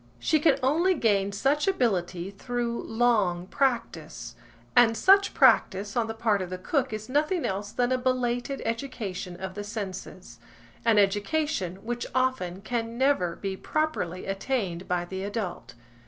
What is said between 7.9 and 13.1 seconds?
a belated education of the senses–an education which often can